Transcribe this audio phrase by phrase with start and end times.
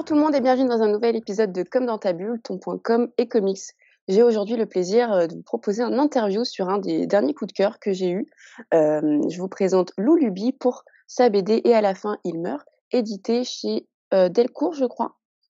[0.00, 2.40] Bonjour tout le monde et bienvenue dans un nouvel épisode de Comme dans ta bulle,
[2.42, 3.60] ton point com et comics.
[4.08, 7.52] J'ai aujourd'hui le plaisir euh, de vous proposer un interview sur un des derniers coups
[7.52, 8.26] de cœur que j'ai eu.
[8.72, 12.66] Euh, je vous présente Lou Luby pour sa BD Et à la fin, il meurt,
[12.92, 15.18] édité chez euh, Delcourt, je crois.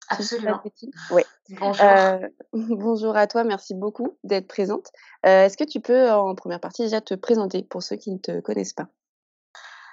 [0.09, 0.63] Absolument.
[1.11, 1.23] Oui.
[1.61, 1.87] Bonjour.
[2.55, 4.89] bonjour à toi, merci beaucoup d'être présente.
[5.23, 8.41] Est-ce que tu peux, en première partie, déjà te présenter pour ceux qui ne te
[8.41, 8.89] connaissent pas?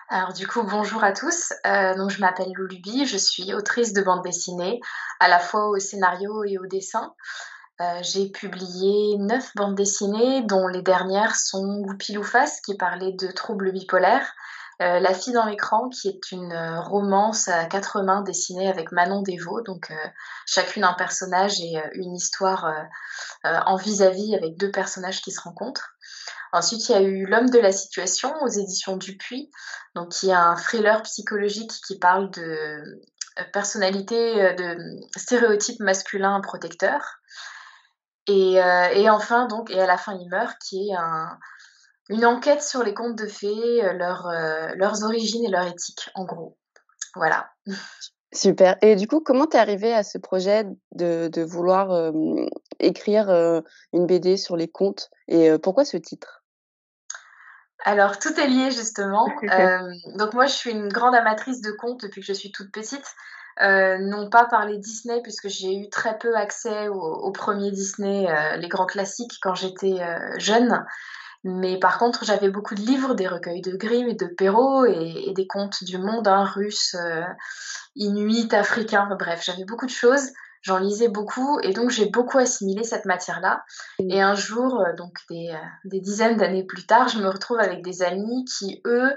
[0.10, 1.52] Alors du coup, bonjour à tous.
[1.66, 4.80] Euh, donc je m'appelle Loulubi, je suis autrice de bande dessinée,
[5.20, 7.14] à la fois au scénario et au dessin.
[7.82, 13.74] Euh, j'ai publié neuf bandes dessinées, dont les dernières sont Goupilou-Face, qui parlait de troubles
[13.74, 14.34] bipolaires,
[14.82, 19.24] euh, La fille dans l'écran, qui est une romance à quatre mains dessinée avec Manon
[19.24, 19.92] Desvaux, donc
[20.46, 22.72] chacune un personnage et une histoire
[23.44, 25.97] en vis-à-vis -vis avec deux personnages qui se rencontrent.
[26.54, 29.52] Ensuite, il y a eu L'homme de la situation aux éditions Dupuis,
[29.96, 34.78] donc qui est un thriller psychologique qui parle de euh, personnalité, euh, de
[35.18, 37.20] stéréotypes masculins protecteurs.
[38.28, 41.38] Et, euh, et, enfin, donc, et à la fin, il meurt, qui est un,
[42.10, 44.30] une enquête sur les contes de fées, leur,
[44.76, 46.58] leurs origines et leur éthique, en gros.
[47.16, 47.50] Voilà.
[48.38, 48.78] Super.
[48.84, 52.12] Et du coup, comment t'es arrivé à ce projet de, de vouloir
[52.80, 53.30] écrire
[53.94, 56.44] une BD sur les contes et pourquoi ce titre?
[57.84, 59.28] Alors, tout est lié justement.
[60.18, 63.16] Donc moi, je suis une grande amatrice de contes depuis que je suis toute petite.
[63.60, 68.68] Non pas par les Disney, puisque j'ai eu très peu accès aux, premiers Disney, les
[68.68, 69.98] grands classiques, quand j'étais
[70.38, 70.86] jeune.
[71.48, 75.34] Mais par contre, j'avais beaucoup de livres, des recueils de Grimm et de Perrault, et,
[75.34, 76.96] des contes du monde, hein, russe,
[77.96, 80.32] inuit, africain, bref, j'avais beaucoup de choses
[80.68, 83.64] j'en lisais beaucoup et donc j'ai beaucoup assimilé cette matière-là.
[84.00, 84.12] Mmh.
[84.12, 87.60] Et un jour, euh, donc des, euh, des dizaines d'années plus tard, je me retrouve
[87.60, 89.12] avec des amis qui, eux,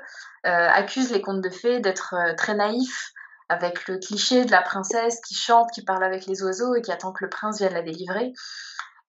[0.47, 3.13] euh, accusent les contes de fées d'être très naïfs,
[3.49, 6.93] avec le cliché de la princesse qui chante, qui parle avec les oiseaux et qui
[6.93, 8.33] attend que le prince vienne la délivrer.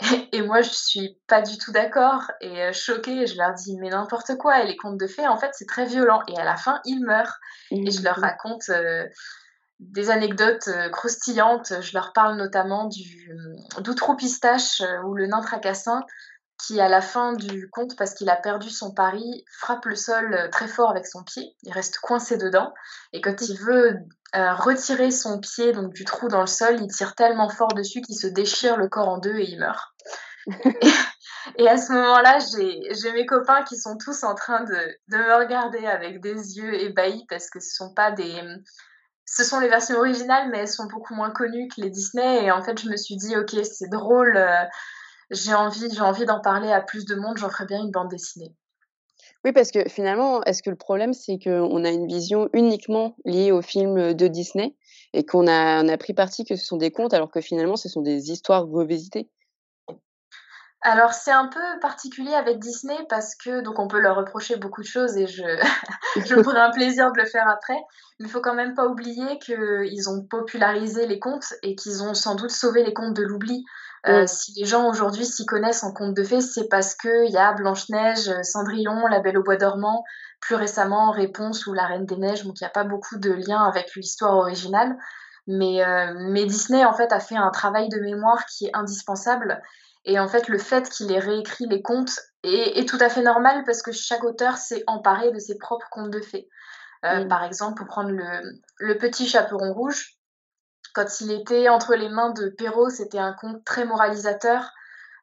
[0.33, 3.27] Et, moi, je suis pas du tout d'accord et choquée.
[3.27, 5.85] Je leur dis, mais n'importe quoi, et les contes de fées, en fait, c'est très
[5.85, 6.21] violent.
[6.27, 7.37] Et à la fin, ils meurent.
[7.71, 8.23] Et je leur mmh.
[8.23, 8.71] raconte
[9.81, 11.73] des anecdotes euh, croustillantes.
[11.81, 16.05] Je leur parle notamment du euh, d'Outrou Pistache euh, ou le nain tracassin
[16.63, 20.47] qui, à la fin du conte, parce qu'il a perdu son pari, frappe le sol
[20.51, 21.55] très fort avec son pied.
[21.63, 22.71] Il reste coincé dedans.
[23.13, 23.97] Et quand il veut
[24.35, 28.15] retirer son pied donc du trou dans le sol, il tire tellement fort dessus qu'il
[28.15, 29.90] se déchire le corps en deux et il meurt.
[31.57, 34.75] Et, à ce moment-là, j'ai mes copains qui sont tous en train de,
[35.09, 38.41] me regarder avec des yeux ébahis parce que ce sont pas des
[39.25, 42.43] ce sont les versions originales, mais elles sont beaucoup moins connues que les Disney.
[42.43, 44.65] Et en fait, je me suis dit, ok, c'est drôle, euh,
[45.29, 48.09] j'ai envie, j'ai envie d'en parler à plus de monde, j'en ferai bien une bande
[48.09, 48.53] dessinée.
[49.45, 53.51] Oui, parce que finalement, est-ce que le problème, c'est qu'on a une vision uniquement liée
[53.51, 54.75] aux films de Disney
[55.13, 57.77] et qu'on a, on a pris parti que ce sont des contes, alors que finalement,
[57.77, 59.29] ce sont des histoires revisitées?
[60.83, 64.81] Alors c'est un peu particulier avec Disney parce que donc on peut leur reprocher beaucoup
[64.81, 65.43] de choses et je
[66.25, 67.77] je me ferai un plaisir de le faire après.
[68.19, 72.15] Mais il faut quand même pas oublier qu'ils ont popularisé les contes et qu'ils ont
[72.15, 73.63] sans doute sauvé les contes de l'oubli.
[74.07, 77.37] Euh, si les gens aujourd'hui s'y connaissent en contes de fées, c'est parce qu'il y
[77.37, 80.03] a Blanche-Neige, Cendrillon, La Belle au Bois dormant,
[80.39, 83.31] plus récemment Réponse ou La Reine des Neiges, donc il n'y a pas beaucoup de
[83.31, 84.97] liens avec l'histoire originale.
[85.45, 89.61] Mais, euh, mais Disney en fait a fait un travail de mémoire qui est indispensable
[90.05, 93.63] et en fait, le fait qu'il ait réécrit les contes est, tout à fait normal
[93.65, 96.49] parce que chaque auteur s'est emparé de ses propres contes de fées.
[97.05, 98.11] Euh, par exemple, pour prendre
[98.79, 100.17] le, Petit Chaperon Rouge,
[100.93, 104.71] quand il était entre les mains de Perrault, c'était un conte très moralisateur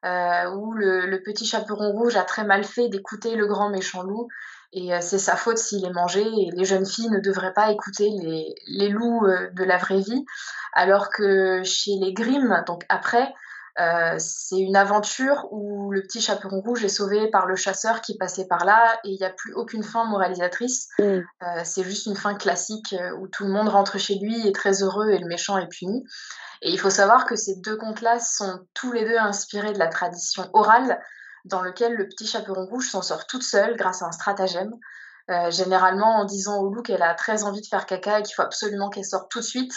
[0.05, 4.29] euh, où le, Petit Chaperon Rouge a très mal fait d'écouter le grand méchant loup.
[4.73, 6.21] Et euh, c'est sa faute s'il est mangé.
[6.23, 10.25] Et les jeunes filles ne devraient pas écouter les, les loups de la vraie vie.
[10.73, 13.35] Alors que chez les Grimm, donc après,
[13.81, 18.17] euh, c'est une aventure où le petit chaperon rouge est sauvé par le chasseur qui
[18.17, 20.89] passait par là et il n'y a plus aucune fin moralisatrice.
[20.99, 21.03] Mm.
[21.05, 21.25] Euh,
[21.65, 24.83] c'est juste une fin classique euh, où tout le monde rentre chez lui, est très
[24.83, 26.05] heureux et le méchant est puni.
[26.61, 29.87] Et il faut savoir que ces deux contes-là sont tous les deux inspirés de la
[29.87, 31.01] tradition orale
[31.45, 34.73] dans lequel le petit chaperon rouge s'en sort toute seule grâce à un stratagème.
[35.51, 38.43] généralement en disant au loup qu'elle a très envie de faire caca et qu'il faut
[38.43, 39.75] absolument qu'elle sorte tout de suite.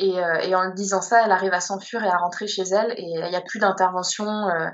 [0.00, 2.92] Euh, et, en disant ça, elle arrive à s'enfuir et à rentrer chez elle.
[2.96, 4.68] Et il n'y a plus d'intervention euh,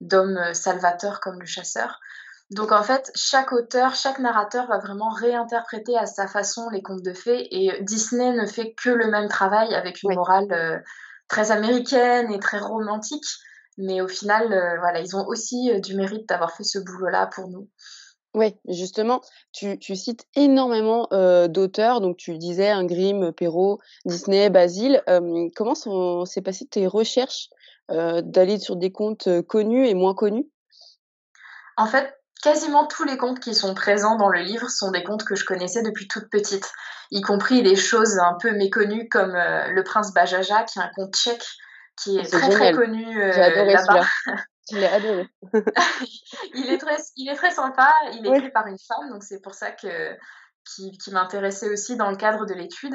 [0.00, 2.00] d'hommes salvateurs comme le chasseur.
[2.50, 7.04] Donc en fait, chaque auteur, chaque narrateur va vraiment réinterpréter à sa façon les contes
[7.04, 7.46] de fées.
[7.50, 10.78] Et Disney ne fait que le même travail avec une morale euh,
[11.28, 13.26] très américaine et très romantique.
[13.78, 14.48] Mais au final,
[14.80, 17.68] voilà, ils ont aussi du mérite d'avoir fait ce boulot-là pour nous.
[18.34, 19.22] Ouais, justement,
[19.52, 21.08] tu tu cites énormément,
[21.48, 25.02] d'auteurs, donc tu disais, hein, Grimm, Perrault, Disney, Basile.
[25.56, 27.48] Comment sont s'est passées tes recherches,
[27.88, 30.46] d'aller sur des comptes, heu, connus et moins connus?
[31.76, 35.24] En fait, quasiment tous les contes qui sont présents dans le livre sont des contes
[35.24, 36.70] que je connaissais depuis toute petite,
[37.10, 41.14] y compris des choses un peu méconnues comme, Le Prince Bajajak, qui est un conte
[41.14, 41.46] tchèque
[42.00, 42.74] qui Oh, est c'est très, très génial.
[42.76, 44.02] connu, J'ai heu, adoré là-bas.
[44.02, 44.06] celui-là.
[44.70, 45.28] Je l'ai adoré.
[46.54, 49.40] Il est très il est très sympa, il est écrit par une femme, donc c'est
[49.40, 50.16] pour ça que
[50.64, 52.94] qui qui m'intéressait aussi dans le cadre de l'étude.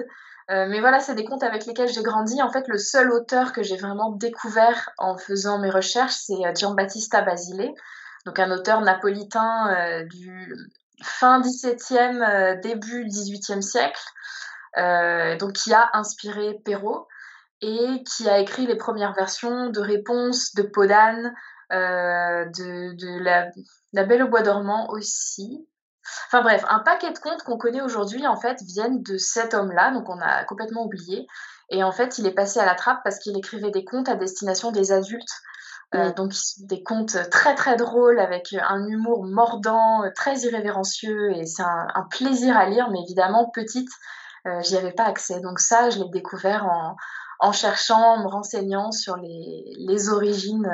[0.51, 2.41] Heu, mais voilà, c'est des contes avec lesquels j'ai grandi.
[2.41, 6.53] En fait, le seul auteur que j'ai vraiment découvert en faisant mes recherches, c'est, heu,
[6.55, 7.73] Giambattista Basile,
[8.25, 10.53] donc un auteur napolitain, heu, du
[11.03, 14.01] fin 17e, heu, début 18e siècle,
[15.39, 17.07] donc qui a inspiré Perrault
[17.61, 21.31] et qui a écrit les premières versions de Réponse, de heu,
[21.71, 23.49] de de La
[23.93, 25.67] La Belle au bois dormant aussi.
[26.27, 29.91] Enfin bref, un paquet de contes qu'on connaît aujourd'hui, en fait, viennent de cet homme-là,
[29.91, 31.25] donc on a complètement oublié
[31.69, 34.15] et en fait, il est passé à la trappe parce qu'il écrivait des contes à
[34.15, 35.41] destination des adultes,
[35.95, 36.13] heu, Mmh.
[36.13, 41.87] donc des contes très, très drôles avec, un humour mordant, très irrévérencieux et c'est un
[41.95, 43.89] un plaisir à lire, mais évidemment, petite,
[44.47, 45.39] heu, j'y avais pas accès.
[45.41, 46.95] Donc ça, je l'ai découvert en
[47.39, 50.67] en cherchant, en me renseignant sur les les origines,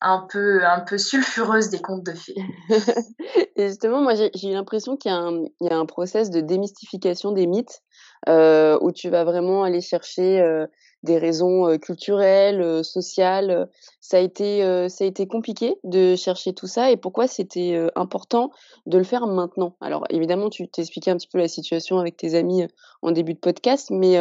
[0.00, 2.34] un peu un peu sulfureuses des contes de fées.
[3.56, 6.40] Et justement, moi, j'ai l'impression qu'il y a un il y a un process de
[6.40, 7.82] démystification des mythes,
[8.28, 10.66] heu, où tu vas vraiment aller chercher, heu,
[11.02, 13.68] des raisons, heu, culturelles, sociales.
[14.00, 18.50] Ça a été, ça a été compliqué de chercher tout ça et pourquoi c'était, important
[18.86, 19.76] de le faire maintenant?
[19.80, 22.66] Alors évidemment, tu t'expliquais un petit peu la situation avec tes amis,
[23.02, 24.14] en début de podcast, mais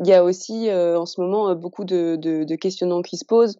[0.00, 3.58] il y a aussi, en ce moment, beaucoup de de questionnements qui se posent.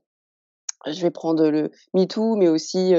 [0.87, 2.95] Je vais prendre le MeToo, mais aussi,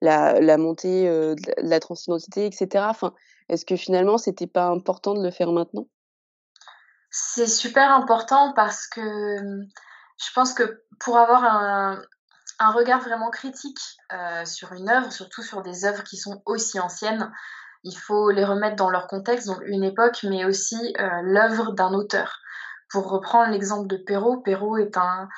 [0.00, 2.88] la montée, de la de la transidentité et cetera.
[2.90, 3.14] Enfin,
[3.48, 5.86] est-ce que finalement c'était pas important de le faire maintenant?
[7.10, 9.68] C'est super important parce que, mmh,
[10.18, 13.80] je pense que pour avoir un regard vraiment critique,
[14.44, 17.32] sur une œuvre, surtout sur des œuvres qui sont aussi anciennes,
[17.84, 22.40] il faut les remettre dans leur contexte, donc une époque, mais aussi, l'œuvre d'un auteur.
[22.90, 25.28] Pour reprendre l'exemple de Perrault, Perrault est un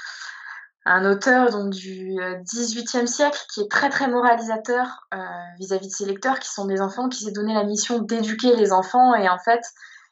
[0.87, 5.19] un auteur donc du, heu, 18e siècle qui est très, très moralisateur, heu,
[5.59, 8.73] vis-à-vis de ses lecteurs qui sont des enfants, qui s'est donné la mission d'éduquer les
[8.73, 9.61] enfants et en fait,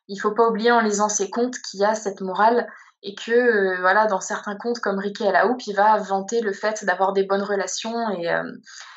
[0.08, 2.66] il faut pas oublier en lisant ses contes qu'il y a cette morale
[3.02, 6.40] et que, heu, voilà, dans certains contes comme Riquet à la houppe, il va vanter
[6.40, 8.28] le fait d'avoir des bonnes relations et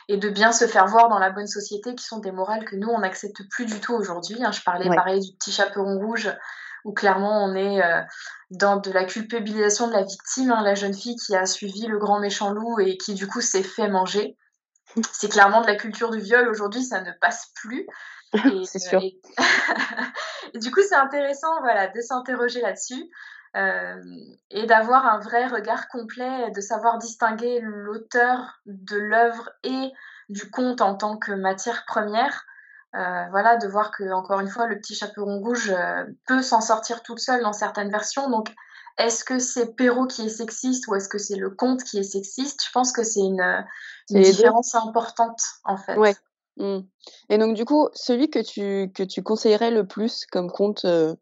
[0.10, 2.76] et de bien se faire voir dans la bonne société, qui sont des morales que
[2.76, 4.52] nous, on n'accepte plus du tout aujourd'hui, hein.
[4.52, 4.96] Je parlais Ouais.
[4.96, 6.30] pareil du Petit Chaperon Rouge
[6.86, 8.04] où clairement on est, heu,
[8.52, 11.98] dans de la culpabilisation de la victime, hein, la jeune fille qui a suivi le
[12.00, 14.38] grand méchant loup et qui du coup s'est fait manger.
[15.14, 17.88] C'est clairement de la culture du viol aujourd'hui, ça ne passe plus
[18.34, 19.02] et C'est sûr.
[19.02, 19.20] et
[20.54, 23.10] et du coup, c'est intéressant, voilà, de s'interroger là-dessus,
[23.54, 24.04] hem
[24.50, 29.92] et d'avoir un vrai regard complet, de savoir distinguer l'auteur de l'œuvre et
[30.30, 32.46] du conte en tant que matière première.
[32.96, 37.04] Heu, voilà, de voir qu'encore une fois, le Petit Chaperon Rouge, heu, peut s'en sortir
[37.04, 38.30] toute seule dans certaines versions.
[38.30, 38.50] Donc,
[38.98, 42.04] est-ce que c'est Perrault qui est sexiste ou est-ce que c'est le conte qui est
[42.04, 42.62] sexiste?
[42.66, 43.64] Je pense que c'est une, heu,
[44.08, 44.44] C'est une les 2.
[44.44, 45.98] différence importante, en fait.
[45.98, 46.16] Ouais.
[46.58, 46.80] Mmh
[47.30, 51.18] et donc du coup, celui que tu que tu conseillerais le plus comme conte, heu,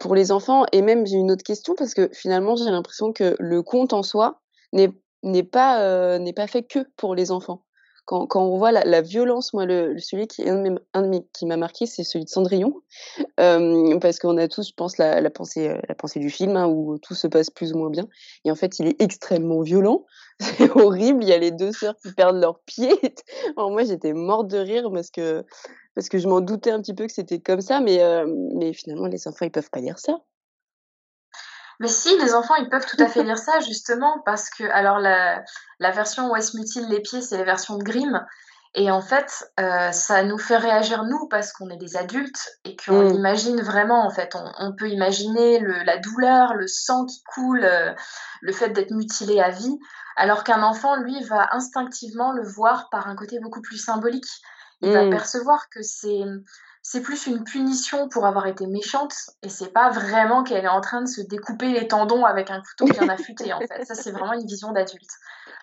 [0.00, 0.64] pour les enfants?
[0.72, 4.02] Et même j'ai une autre question parce que finalement, j'ai l'impression que le conte en
[4.02, 4.40] soi
[4.72, 4.90] n'est
[5.22, 7.64] n'est pas, n'est pas fait que pour les enfants.
[8.08, 11.58] Quand on voit la violence, moi le celui qui un un de mes qui m'a
[11.58, 12.72] marqué, c'est celui de Cendrillon.
[13.38, 16.66] Hem, parce qu'on a tous, je pense, la pensée, heu, la pensée du film, hein,
[16.68, 18.08] où tout se passe plus ou moins bien
[18.44, 20.06] et en fait, il est extrêmement violent.
[20.40, 22.94] C'est horrible, il y a les 2 sœurs qui perdent leurs pieds
[23.58, 25.44] moi, j'étais morte de rire parce que
[25.94, 28.72] parce que je m'en doutais un petit peu que c'était comme ça, mais hem, mais
[28.72, 30.20] finalement, les enfants, ils peuvent pas lire ça.
[31.80, 34.98] Mais si, les enfants, ils peuvent tout à fait lire ça justement parce que alors
[34.98, 35.42] la
[35.78, 38.24] la version où se mutile les pieds, c'est la version de Grimm
[38.74, 42.76] et en fait, heu, ça nous fait réagir nous parce qu'on est des adultes et
[42.76, 43.12] qu'on Mmh.
[43.12, 44.34] l'imagine vraiment en fait.
[44.36, 47.94] On on peut imaginer le la douleur, le sang qui coule, heu,
[48.42, 49.78] le fait d'être mutilé à vie,
[50.16, 54.28] alors qu'un enfant, lui, va instinctivement le voir par un côté beaucoup plus symbolique.
[54.82, 55.10] Il va Mmh.
[55.10, 56.20] percevoir que c'est,
[56.90, 60.80] c'est plus une punition pour avoir été méchante et c'est pas vraiment qu'elle est en
[60.80, 63.84] train de se découper les tendons avec un couteau bien affûté, en fait.
[63.84, 65.10] Ça, c'est vraiment une vision d'adulte.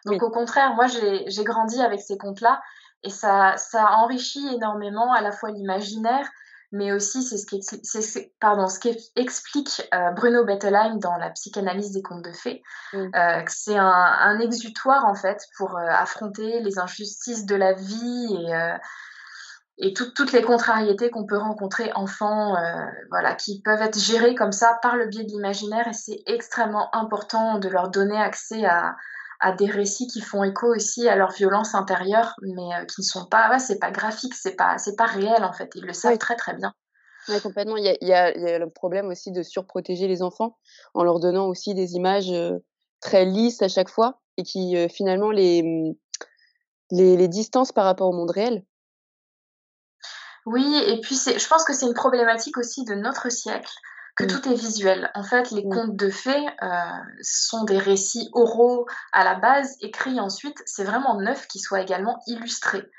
[0.05, 0.27] Donc Oui.
[0.27, 2.61] au contraire, moi, j'ai grandi avec ces contes-là
[3.01, 6.29] et ça ça enrichit énormément à la fois l'imaginaire,
[6.71, 12.03] mais aussi c'est ce qui pardon, ce qu'explique, heu, Bruno Bettelheim dans La psychanalyse des
[12.03, 12.61] contes de fées,
[12.93, 13.87] que c'est un
[14.29, 18.53] un exutoire, en fait, pour, heu, affronter les injustices de la vie et
[19.77, 24.53] et toutes les contrariétés qu'on peut rencontrer enfants, euh, voilà, qui peuvent être gérées comme
[24.53, 25.87] ça par le biais de l'imaginaire.
[25.89, 28.95] Et c'est extrêmement important de leur donner accès à,
[29.41, 33.05] à, des récits qui font écho aussi à leur violence intérieure, mais euh, qui ne
[33.05, 35.69] sont pas, ouais, c'est pas graphique, c'est pas, c'est pas réel en fait.
[35.75, 36.73] Ils le savent très très bien.
[37.27, 37.75] Oui, complètement.
[37.75, 40.21] Il y, a, il, y a, il y, a, le problème aussi de surprotéger les
[40.21, 40.57] enfants
[40.93, 42.59] en leur donnant aussi des images euh,
[43.01, 45.95] très lisses à chaque fois et qui finalement les,
[46.91, 48.63] les, les distancent par rapport au monde réel.
[50.45, 53.73] Oui, et puis je pense que c'est une problématique aussi de notre siècle,
[54.15, 54.27] que mmh.
[54.27, 55.11] tout est visuel.
[55.15, 55.69] En fait, les mmh.
[55.69, 56.67] contes de fées euh,
[57.21, 60.61] sont des récits oraux à la base, écrits ensuite.
[60.65, 62.89] C'est vraiment neuf qu'ils soient également illustrés.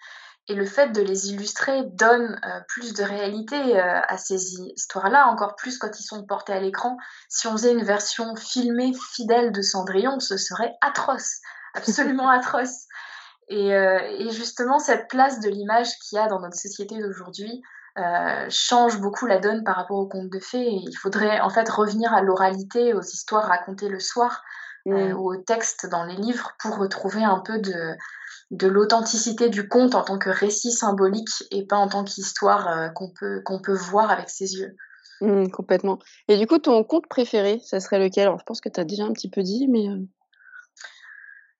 [0.48, 5.26] Et le fait de les illustrer donne euh, plus de réalité euh, à ces histoires-là,
[5.26, 6.96] encore plus quand ils sont portés à l'écran.
[7.28, 11.40] Si on faisait une version filmée fidèle de Cendrillon, ce serait atroce,
[11.74, 12.86] absolument atroce.
[13.52, 17.62] Euh, et, justement, cette place de l'image qu'il y a dans notre société d'aujourd'hui
[17.98, 20.66] euh, change beaucoup la donne par rapport aux contes de fées.
[20.66, 24.42] Et il faudrait en fait revenir à l'oralité, aux histoires racontées le soir,
[24.88, 25.16] euh, mmh.
[25.16, 27.94] ou aux textes dans les livres pour retrouver un peu de,
[28.50, 33.10] de l'authenticité du conte en tant que récit symbolique et pas en tant qu'histoire qu'on
[33.10, 34.76] peut, qu'on peut voir avec ses yeux.
[35.20, 35.98] Mmh, complètement.
[36.28, 38.24] Et du coup, ton conte préféré, ça serait lequel?
[38.24, 39.86] Alors, je pense que tu as déjà un petit peu dit, mais...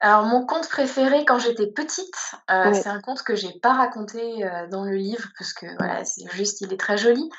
[0.00, 4.44] Alors mon conte préféré quand j'étais petite, euh, c'est un conte que j'ai pas raconté
[4.44, 7.30] euh, dans le livre parce que voilà, c'est juste, il est très joli.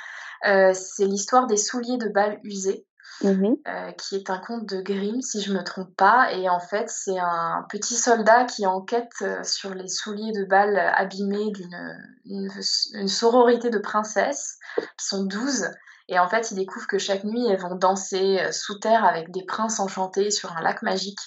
[0.48, 2.86] Euh, c'est l'histoire des souliers de bal usés,
[3.24, 3.54] mmh
[3.98, 6.34] qui est un conte de Grimm si je me trompe pas.
[6.34, 11.52] Et en fait, c'est un petit soldat qui enquête sur les souliers de bal abîmés
[11.52, 11.96] d'une
[12.26, 14.58] une, sororité de princesses
[14.98, 15.70] qui sont douze.
[16.10, 19.46] Et en fait, il découvre que chaque nuit, elles vont danser sous terre avec des
[19.46, 21.20] princes enchantés sur un lac magique.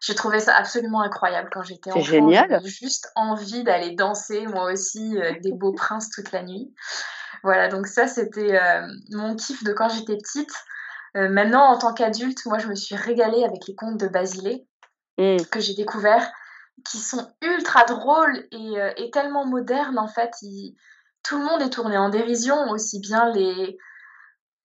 [0.00, 2.00] J'ai trouvé ça absolument incroyable quand j'étais enfant.
[2.00, 2.60] C'est génial.
[2.64, 6.74] juste envie d'aller danser moi aussi euh, avec des beaux princes toute la nuit.
[7.42, 10.52] Voilà, donc ça c'était euh, mon kiff de quand j'étais petite.
[11.16, 14.64] Euh, maintenant, en tant qu'adulte, moi je me suis régalée avec les contes de Basile
[15.18, 15.36] mmh.
[15.50, 16.30] que j'ai découverts,
[16.90, 20.32] qui sont ultra drôles et, tellement modernes en fait.
[21.22, 23.78] Tout le monde est tourné en dérision, aussi bien les,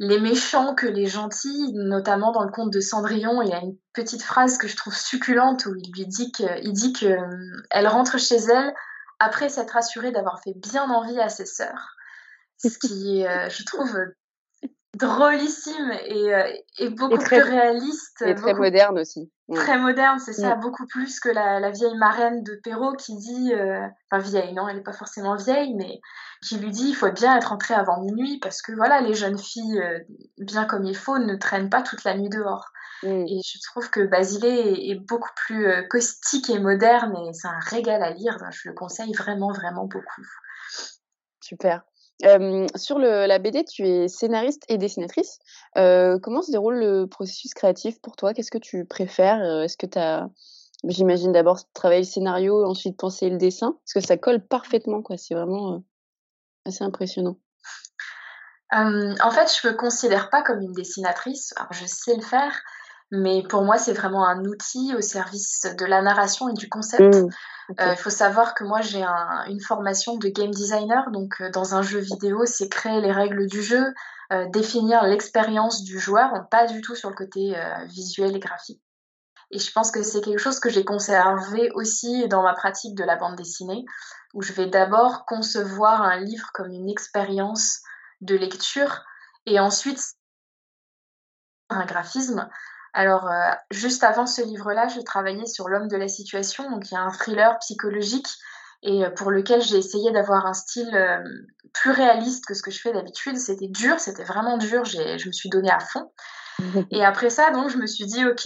[0.02, 3.78] les méchants que les gentils, notamment dans le conte de Cendrillon, il y a une
[3.94, 7.88] petite phrase que je trouve succulente où il lui dit que, dit que euh, elle
[7.88, 8.74] rentre chez elle
[9.20, 11.96] après s'être assurée d'avoir fait bien envie à ses sœurs.
[12.58, 13.96] Ce qui euh, je trouve,
[14.98, 18.22] drôlissime et, euh, et beaucoup plus réaliste.
[18.26, 19.32] Et très moderne aussi.
[19.54, 20.60] Très moderne, c'est ça, mm.
[20.62, 24.68] beaucoup plus que la, la, vieille marraine de Perrault qui dit, euh, enfin vieille, non,
[24.68, 26.00] elle n'est pas forcément vieille, mais
[26.42, 29.38] qui lui dit il faut bien être entré avant minuit parce que voilà, les jeunes
[29.38, 30.00] filles, euh,
[30.38, 32.72] bien comme il faut, ne traînent pas toute la nuit dehors.
[33.04, 33.26] Mm.
[33.28, 38.04] Et je trouve que Basile est, beaucoup plus caustique et moderne et c'est un régal
[38.04, 38.38] à lire.
[38.52, 40.26] Je le conseille vraiment, vraiment beaucoup.
[41.42, 41.84] Super
[42.76, 45.40] sur le, la BD, tu es scénariste et dessinatrice.
[45.76, 48.34] comment se déroule le processus créatif pour toi?
[48.34, 49.42] Qu'est-ce que tu préfères?
[49.62, 50.30] Est-ce que tu as,
[50.84, 53.78] j'imagine d'abord travailler le scénario, ensuite penser le dessin?
[53.86, 55.18] Parce que ça colle parfaitement, quoi.
[55.18, 55.84] C'est vraiment
[56.66, 57.38] assez impressionnant.
[58.72, 61.54] en fait, je me considère pas comme une dessinatrice.
[61.72, 62.62] Je sais le faire,
[63.12, 67.14] mais pour moi, c'est vraiment un outil au service de la narration et du concept.
[67.14, 67.30] Mmh.
[67.80, 69.04] Euh, il faut savoir que moi, j'ai
[69.48, 71.12] une formation de game designer.
[71.12, 73.94] Donc, euh, dans un jeu vidéo, c'est créer les règles du jeu,
[74.32, 77.54] euh, définir l'expérience du joueur, pas du tout sur le côté
[77.86, 78.82] visuel et graphique.
[79.54, 83.04] Et je pense que c'est quelque chose que j'ai conservé aussi dans ma pratique de
[83.04, 83.84] la bande dessinée,
[84.34, 87.82] où je vais d'abord concevoir un livre comme une expérience
[88.22, 89.04] de lecture
[89.46, 90.16] et ensuite
[91.70, 92.50] un graphisme
[92.94, 96.94] alors, euh, juste avant ce livre-là, je travaillais sur L'homme de la situation, donc il
[96.94, 98.28] y a un thriller psychologique
[98.84, 101.24] et euh, pour lequel j'ai essayé d'avoir un style euh,
[101.74, 103.38] plus réaliste que ce que je fais d'habitude.
[103.38, 106.12] C'était dur, c'était vraiment dur, je me suis donnée à fond.
[106.92, 108.46] Et après ça, donc, je me suis dit, ok,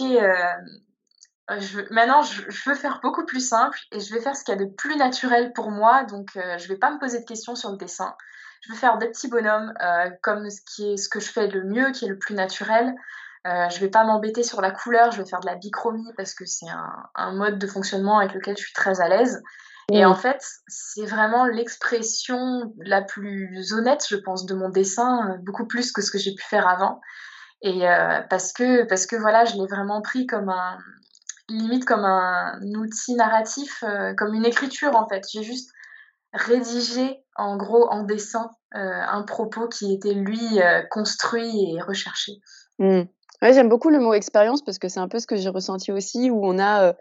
[1.90, 4.64] maintenant, je, veux faire beaucoup plus simple et je vais faire ce qu'il y a
[4.64, 6.04] de plus naturel pour moi.
[6.04, 8.14] Donc, je ne vais pas me poser de questions sur le dessin.
[8.62, 9.74] Je vais faire des petits bonhommes
[10.22, 12.94] comme ce, qui est, ce que je fais le mieux, qui est le plus naturel.
[13.46, 16.34] Euh, je vais pas m'embêter sur la couleur, je vais faire de la bichromie parce
[16.34, 16.66] que c'est
[17.14, 19.42] un, mode de fonctionnement avec lequel je suis très à l'aise.
[19.92, 25.36] Et en fait, c'est vraiment l'expression la plus honnête, je pense, de mon dessin, euh,
[25.42, 27.00] beaucoup plus que ce que j'ai pu faire avant.
[27.62, 30.78] Et euh, parce que parce que voilà, je l'ai vraiment pris comme un
[31.48, 33.84] limite comme un outil narratif,
[34.18, 35.22] comme une écriture en fait.
[35.30, 35.70] J'ai juste
[36.32, 40.58] rédigé en gros en dessin un propos qui était lui
[40.90, 42.32] construit et recherché.
[42.80, 43.04] Mmh.
[43.42, 45.92] Ouais, j'aime beaucoup le mot expérience parce que c'est un peu ce que j'ai ressenti
[45.92, 46.94] aussi où on a, heu,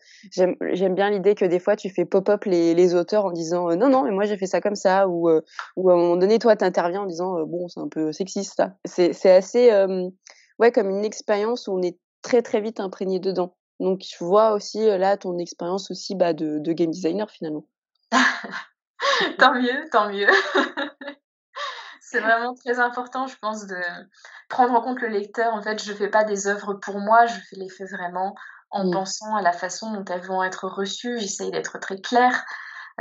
[0.73, 3.75] j'aime bien l'idée que des fois tu fais pop-up les les auteurs en disant, heu:
[3.75, 5.43] «Non, non, mais moi j'ai fait ça comme ça» ou, heu,
[5.77, 8.11] ou à un moment donné toi tu interviens en disant, heu: «Bon c'est un peu
[8.11, 8.73] sexiste ça».
[8.85, 10.11] C'est assez, hem,
[10.59, 13.55] ouais comme une expérience où on est très, très vite imprégné dedans.
[13.79, 17.65] Donc je vois aussi, là ton expérience aussi, bah, de de game designer finalement.
[19.39, 20.27] Tant mieux, tant mieux.
[22.15, 23.75] C'est vraiment très important, je pense, de
[24.49, 25.53] prendre en compte le lecteur.
[25.53, 28.35] En fait, je fais pas des œuvres pour moi, je les fais vraiment
[28.71, 28.91] en Mmh.
[28.91, 31.19] pensant à la façon dont elles vont être reçues.
[31.19, 32.45] J'essaye d'être très claire,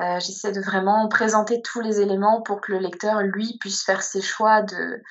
[0.01, 4.03] heu, j'essaie de vraiment présenter tous les éléments pour que le lecteur, lui, puisse faire
[4.03, 5.03] ses choix de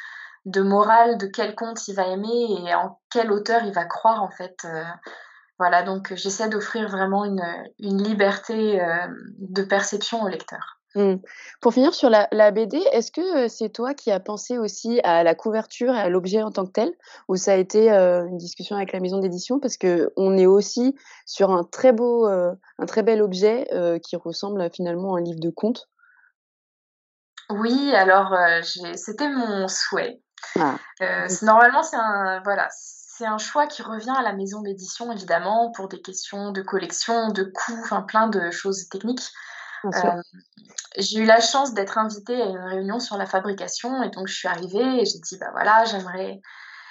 [0.45, 4.23] de morale, de quel conte il va aimer et en quel auteur il va croire,
[4.23, 4.83] en fait, heu,
[5.59, 7.43] voilà, donc j'essaie d'offrir vraiment une,
[7.79, 10.81] une liberté, hem, de perception au lecteur.
[10.95, 11.15] Mmh.
[11.59, 14.99] Pour finir sur la la BD, est-ce que, heu, c'est toi qui as pensé aussi
[15.03, 16.91] à la couverture et à l'objet en tant que tel?
[17.27, 19.59] Ou ça a été, heu, une discussion avec la maison d'édition?
[19.59, 20.95] Parce qu'on est aussi
[21.25, 23.67] sur un très beau, heu, un très bel objet,
[24.03, 25.87] qui ressemble finalement à un livre de contes.
[27.49, 28.33] Oui, alors,
[28.95, 30.19] c'était mon souhait.
[30.59, 30.77] Ah.
[31.01, 35.71] Mmh normalement, c'est un voilà, c'est un choix qui revient à la maison d'édition évidemment
[35.75, 39.29] pour des questions de collection, de coûts, enfin plein de choses techniques.
[39.93, 40.21] Hem,
[40.97, 44.35] j'ai eu la chance d'être invitée à une réunion sur la fabrication et donc je
[44.35, 46.41] suis arrivée et j'ai dit: «Bah, voilà, j'aimerais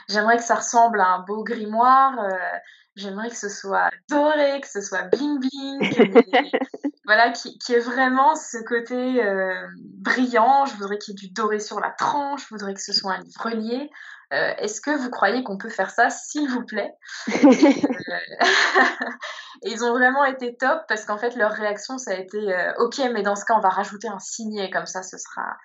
[0.09, 2.61] j'aimerais que ça ressemble à un beau grimoire, heu,
[2.97, 5.79] j'aimerais que ce soit doré, que ce soit bling bling,
[7.05, 10.67] voilà, qui qui ait vraiment ce côté, heu, brillant.
[10.67, 13.13] Je voudrais qu'il y ait du doré sur la tranche, je voudrais que ce soit
[13.15, 13.91] un livre relié.
[14.33, 16.93] Heu, est-ce que vous croyez qu'on peut faire ça, s'il vous plaît?»
[17.29, 17.85] et
[19.65, 22.75] et ils ont vraiment été top parce qu'en fait, leur réaction, ça a été, heu:
[22.79, 25.57] «OK, mais dans ce cas, on va rajouter un signet comme ça, ce sera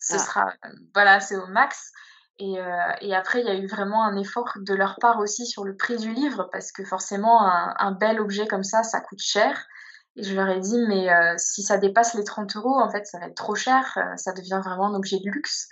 [0.00, 0.26] ce Ah.
[0.26, 0.52] sera,
[0.94, 1.92] voilà, c'est au max»
[2.38, 2.56] et
[3.00, 5.76] et après, il y a eu vraiment un effort de leur part aussi sur le
[5.76, 9.66] prix du livre parce que forcément un un bel objet comme ça, ça coûte cher
[10.16, 13.06] et je leur ai dit: «Mais heu, si ça dépasse les 30 €, en fait,
[13.06, 15.68] ça va être trop cher, heu, ça devient vraiment un objet de luxe»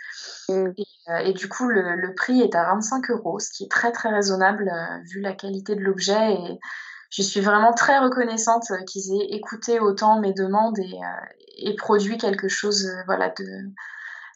[0.48, 0.74] et heu
[1.24, 4.11] et du coup, le le prix est à 25 €, ce qui est très, très
[4.11, 4.70] raisonnable,
[5.11, 6.59] vu la qualité de l'objet et
[7.11, 10.78] je suis vraiment très reconnaissante, qu'ils aient écouté autant mes demandes
[11.59, 13.44] et produit quelque chose, voilà, de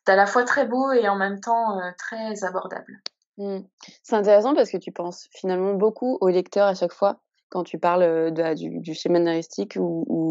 [0.06, 3.00] d'à la fois très beau et en même temps, très abordable.
[3.38, 3.58] Mmh.
[4.02, 7.78] C'est intéressant parce que tu penses finalement beaucoup au lecteur à chaque fois quand tu
[7.78, 10.28] parles, de la du du schéma narratif ou ou,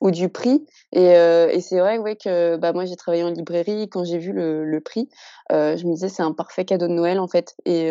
[0.00, 3.88] ou du prix et et c'est vrai, ouais, que, bah, moi j'ai travaillé en librairie.
[3.88, 5.08] Quand j'ai vu le le prix,
[5.52, 7.90] heu, je me disais: «C'est un parfait cadeau de Noël, en fait» et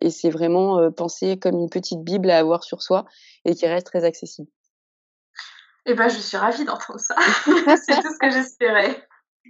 [0.00, 3.04] et c'est vraiment, pensé comme une petite bible à avoir sur soi
[3.44, 4.48] et qui reste très accessible.
[5.86, 7.14] Et bah, je suis ravie d'entendre ça.
[7.86, 9.06] C'est tout ce que j'espérais.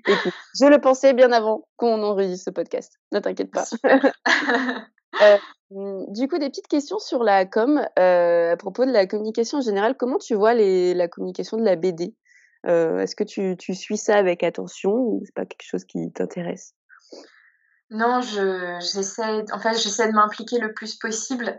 [0.07, 3.65] Écoute, je le pensais bien avant qu'on enregistre ce podcast, ne t'inquiète pas.
[5.21, 5.39] Hem,
[6.13, 9.63] du coup, des petites questions sur la com, heu, à propos de la communication en
[9.63, 9.97] général.
[9.97, 12.15] Comment tu vois la communication de la BD?
[12.67, 16.11] Heu, est-ce que tu tu suis ça avec attention ou c'est pas quelque chose qui
[16.13, 16.75] t'intéresse?
[17.91, 21.57] Non, je j'essaie en fait, j'essaie de m'impliquer le plus possible.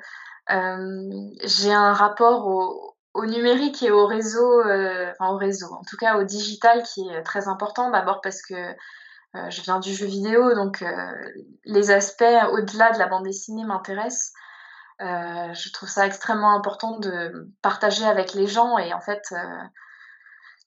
[0.50, 2.48] J'ai un rapport
[3.14, 7.24] au numérique et au réseau, enfin au réseau, en tout cas au digital qui est
[7.24, 7.92] très important.
[7.92, 8.56] D'abord parce que,
[9.36, 11.34] heu, je viens du jeu vidéo donc heu,
[11.66, 14.34] les aspects au-delà de la bande dessinée m'intéressent.
[15.02, 19.22] Heu, je trouve ça extrêmement important de partager avec les gens et en fait,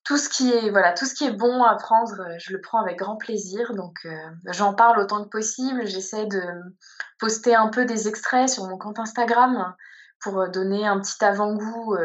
[0.04, 4.07] tout ce qui est bon à prendre, je le prends avec grand plaisir donc
[4.46, 5.87] j'en parle autant que possible.
[5.87, 6.42] J'essaie de
[7.18, 9.74] poster un peu des extraits sur mon compte Instagram
[10.20, 11.96] pour, donner un petit avant-goût,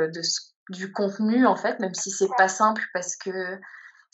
[0.70, 3.60] du contenu en fait, même si c'est pas simple parce que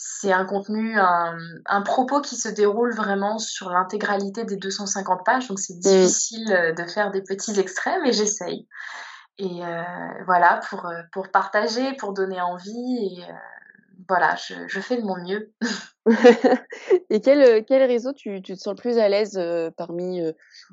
[0.02, 5.50] c'est un contenu, un un propos qui se déroule vraiment sur l'intégralité des 250 pages,
[5.50, 8.66] donc c'est difficile, heu, de faire des petits extraits, mais j'essaye
[9.38, 9.84] et heu,
[10.26, 13.24] voilà pour, heu, pour partager, pour donner envie et
[14.08, 15.52] voilà, je je fais de mon mieux.
[17.10, 19.40] Et quel, quel réseau tu tu te sens le plus à l'aise,
[19.76, 20.22] parmi,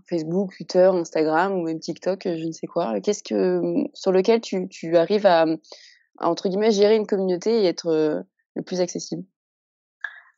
[0.08, 3.00] Facebook, Twitter, Instagram ou même TikTok, je ne sais quoi?
[3.00, 3.60] Qu'est-ce que,
[3.92, 5.46] sur lequel tu tu arrives à,
[6.18, 8.24] à entre guillemets «gérer une communauté» et être,
[8.56, 9.24] le plus accessible?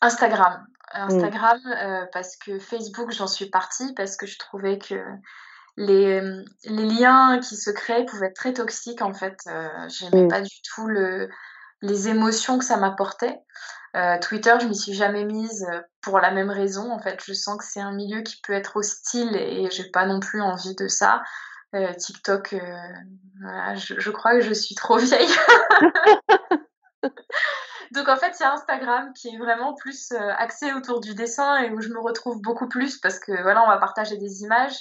[0.01, 0.67] Instagram.
[0.95, 1.01] Mmh.
[1.01, 4.95] Instagram, heu, parce que Facebook, j'en suis partie parce que je trouvais que
[5.77, 10.25] les, mmh, les liens qui se créaient pouvaient être très toxiques en fait, heu, j'aimais
[10.25, 10.29] Mmh.
[10.29, 11.29] pas du tout le
[11.83, 13.39] les émotions que ça m'apportait.
[13.97, 17.23] Heu, Twitter, je m'y suis jamais mise, heu, pour la même raison en fait.
[17.25, 20.41] Je sens que c'est un milieu qui peut être hostile et j'ai pas non plus
[20.43, 21.23] envie de ça.
[21.99, 22.61] TikTok, heu,
[23.43, 25.29] voilà, je je crois que je suis trop vieille.
[27.99, 31.15] Donc en fait, il y a Instagram qui est vraiment plus, heu, axé autour du
[31.15, 34.43] dessin et où je me retrouve beaucoup plus parce que voilà, on va partager des
[34.43, 34.79] images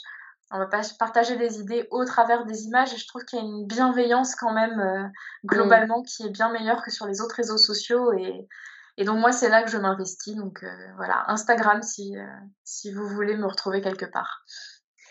[0.50, 3.46] on va partager des idées au travers des images et je trouve qu'il y a
[3.46, 5.12] une bienveillance quand même mmh.
[5.46, 8.48] globalement qui est bien meilleure que sur les autres réseaux sociaux et,
[8.96, 10.64] et donc moi c'est là que je m'investis donc
[10.96, 12.16] voilà Instagram si
[12.64, 14.46] si vous voulez me retrouver quelque part.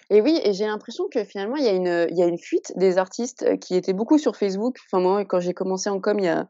[0.08, 2.38] Et oui, et j'ai l'impression que finalement, il y, a une, il y a une
[2.38, 4.78] fuite des artistes qui étaient beaucoup sur Facebook.
[4.86, 6.48] Enfin, moi, quand j'ai commencé en com, il y a,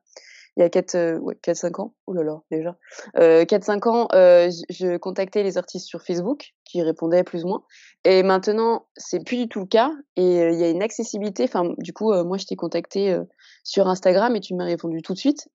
[0.56, 2.76] il y a 4, euh, ouais, 4-5 ans, oh là là, déjà,
[3.18, 7.62] euh, 4-5 ans, euh, je contactais les artistes sur Facebook qui répondaient plus ou moins.
[8.04, 9.90] Et maintenant, c'est plus du tout le cas.
[10.16, 11.44] Et euh, il y a une accessibilité.
[11.44, 13.16] Enfin, du coup, euh, moi, je t'ai contacté
[13.64, 15.48] sur Instagram et tu m'as répondu tout de suite.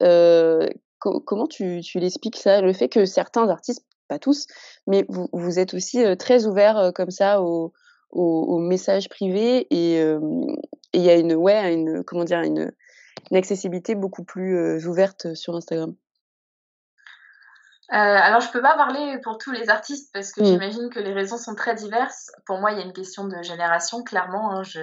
[1.00, 4.46] comment tu, tu l'expliques ça Le fait que certains artistes, pas tous,
[4.86, 7.74] mais vous, vous êtes aussi très ouverts comme ça aux,
[8.12, 10.00] aux, messages privés et
[10.94, 12.72] il y a une, ouais, une, comment dire, une
[13.30, 15.96] une accessibilité beaucoup plus ouverte sur Instagram
[17.92, 20.46] euh, alors, je peux pas parler pour tous les artistes parce que mmh.
[20.46, 22.32] j'imagine que les raisons sont très diverses.
[22.46, 24.52] Pour moi, il y a une question de génération, clairement.
[24.54, 24.64] Hein.
[24.64, 24.80] Je,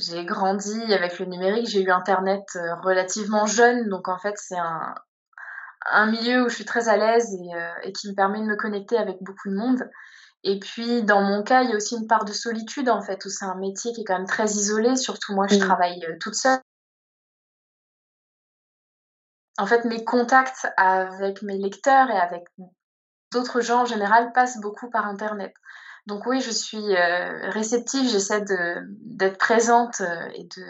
[0.00, 2.44] J'ai grandi avec le numérique, j'ai eu Internet
[2.82, 4.94] relativement jeune, donc en fait, c'est un,
[5.90, 8.56] un milieu où je suis très à l'aise et, et, qui me permet de me
[8.56, 9.90] connecter avec beaucoup de monde.
[10.44, 13.24] Et puis, dans mon cas, il y a aussi une part de solitude, en fait,
[13.24, 14.94] où c'est un métier qui est quand même très isolé.
[14.94, 15.58] Surtout moi, je mmh.
[15.58, 16.60] travaille toute seule.
[19.60, 22.44] En fait, mes contacts avec mes lecteurs et avec
[23.30, 25.52] d'autres gens en général passent beaucoup par Internet.
[26.06, 28.42] Donc oui, je suis euh, réceptive, j'essaie
[29.02, 30.64] d'être présente euh, et de,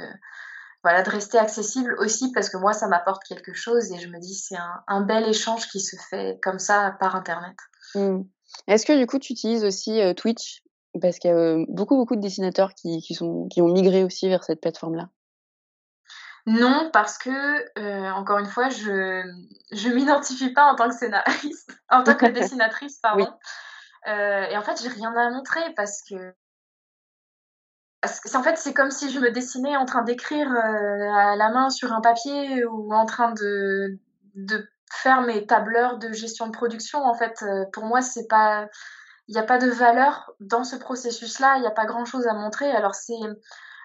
[0.82, 4.18] voilà, de rester accessible aussi parce que moi, ça m'apporte quelque chose et je me
[4.18, 7.56] dis c'est un, bel échange qui se fait comme ça par Internet.
[7.94, 8.22] Mmh.
[8.66, 10.62] Est-ce que du coup, tu utilises aussi euh, Twitch?
[11.00, 15.08] Parce qu'il y a beaucoup, beaucoup de dessinateurs qui, ont migré aussi vers cette plateforme-là.
[16.46, 17.30] Non, parce que,
[17.78, 19.22] euh, encore une fois, je
[19.72, 23.32] je m'identifie pas en tant que scénariste, en tant que dessinatrice, pardon.
[24.08, 26.34] Euh, et en fait, j'ai rien à montrer parce que
[28.00, 31.36] parce que en fait, c'est comme si je me dessinais en train d'écrire, euh, à
[31.36, 33.98] la main sur un papier ou en train de
[34.34, 37.04] de faire mes tableurs de gestion de production.
[37.04, 38.66] En fait, pour moi, c'est pas
[39.28, 42.34] il y a pas de valeur dans ce processus-là, il y a pas grand-chose à
[42.34, 42.70] montrer.
[42.72, 43.14] Alors c'est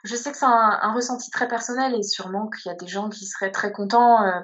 [0.05, 3.09] je sais que c'est un, ressenti très personnel et sûrement qu'il y a des gens
[3.09, 4.39] qui seraient très contents euh,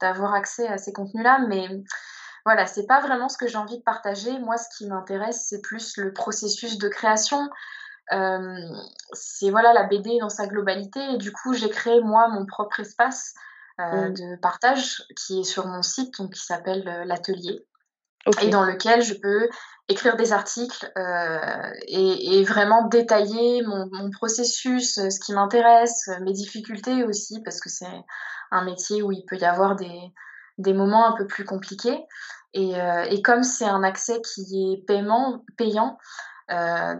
[0.00, 1.68] d'avoir accès à ces contenus-là, mais
[2.44, 4.38] voilà, c'est pas vraiment ce que j'ai envie de partager.
[4.38, 7.48] Moi, ce qui m'intéresse, c'est plus le processus de création.
[8.12, 8.56] Euh,
[9.12, 12.78] c'est voilà la BD dans sa globalité et du coup j'ai créé moi mon propre
[12.78, 13.34] espace
[13.80, 14.14] euh, mmh.
[14.14, 17.66] de partage qui est sur mon site donc qui s'appelle l'atelier
[18.42, 19.48] et dans lequel je peux
[19.88, 26.32] écrire des articles euh, et, vraiment détailler mon, processus, euh, ce qui m'intéresse, euh, mes
[26.32, 28.04] difficultés aussi, parce que c'est
[28.50, 30.12] un métier où il peut y avoir des,
[30.58, 32.04] des moments un peu plus compliqués.
[32.54, 35.98] Et, comme c'est un accès qui est paiement, payant,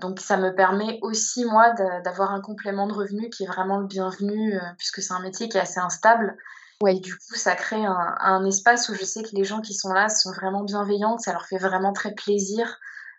[0.02, 1.70] donc ça me permet aussi moi
[2.04, 5.56] d'avoir un complément de revenu qui est vraiment le bienvenu, puisque c'est un métier qui
[5.56, 6.36] est assez instable
[6.82, 9.72] Ouais, du coup, ça crée un, un, espace où je sais que les gens qui
[9.72, 12.78] sont là sont vraiment bienveillants, ça leur fait vraiment très plaisir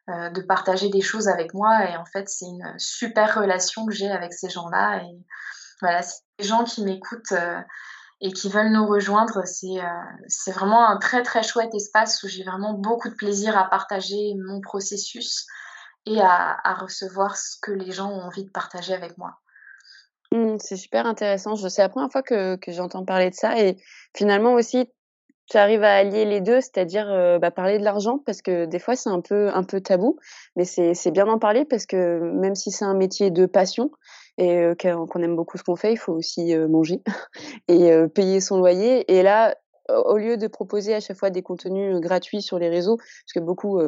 [0.10, 1.90] euh, de partager des choses avec moi.
[1.90, 5.04] Et en fait, c'est une super relation que j'ai avec ces gens-là.
[5.04, 5.26] Et
[5.82, 7.60] voilà, c'est des gens qui m'écoutent euh,
[8.22, 9.46] et qui veulent nous rejoindre.
[9.46, 13.58] C'est euh, c'est vraiment un très très chouette espace où j'ai vraiment beaucoup de plaisir
[13.58, 15.46] à partager mon processus
[16.06, 19.42] et à, à recevoir ce que les gens ont envie de partager avec moi.
[20.60, 21.56] C'est super intéressant.
[21.56, 23.78] C'est la première fois que que j'entends parler de ça et
[24.16, 24.90] finalement aussi,
[25.50, 28.80] tu arrives à allier les deux, c'est-à-dire, heu, bah, parler de l'argent parce que des
[28.80, 30.18] fois c'est un peu un peu tabou,
[30.56, 33.92] mais c'est bien d'en parler parce que même si c'est un métier de passion
[34.38, 37.02] et heu, qu'on aime beaucoup ce qu'on fait, il faut aussi, heu, manger
[37.70, 39.56] et payer son loyer et là,
[39.90, 43.40] au lieu de proposer à chaque fois des contenus, gratuits sur les réseaux, parce que
[43.40, 43.80] beaucoup,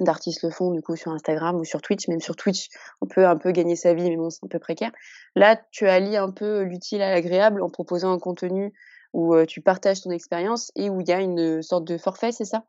[0.00, 2.08] d'artistes le font du coup sur Instagram ou sur Twitch.
[2.08, 2.68] Même sur Twitch,
[3.00, 4.92] on peut un peu gagner sa vie, mais bon, c'est un peu précaire.
[5.34, 8.72] Là, tu allies un peu l'utile à l'agréable en proposant un contenu
[9.12, 12.32] où euh, tu partages ton expérience et où il y a une sorte de forfait,
[12.32, 12.64] c'est ça?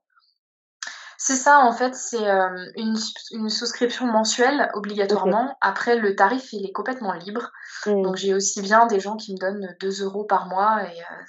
[1.20, 2.96] C'est ça, en fait, c'est euh, une,
[3.32, 5.58] une, souscription mensuelle obligatoirement.
[5.62, 7.52] Après, le tarif, il est complètement libre.
[7.88, 8.04] Mmh.
[8.04, 11.26] Donc, j'ai aussi bien des gens qui me donnent 2 euros par mois et euh,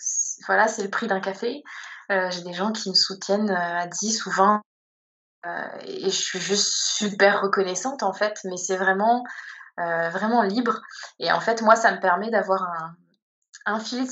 [0.46, 1.62] voilà, c'est le prix d'un café.
[2.10, 4.58] j'ai des gens qui me soutiennent à 10 ou 20 euh,
[5.84, 9.24] et je suis juste super reconnaissante en fait, mais c'est vraiment,
[9.80, 10.80] euh, vraiment libre.
[11.18, 12.96] Et en fait, moi, ça me permet d'avoir un,
[13.66, 14.08] un filet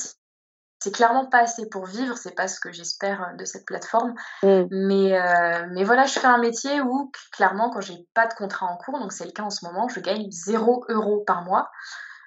[0.79, 4.15] c'est clairement pas assez pour vivre, c'est pas ce que j'espère euh, de cette plateforme.
[4.43, 4.65] Mmh.
[4.71, 8.67] Mais, euh, mais voilà, je fais un métier où, clairement, quand j'ai pas de contrat
[8.67, 11.71] en cours, donc c'est le cas en ce moment, je gagne 0 euros par mois.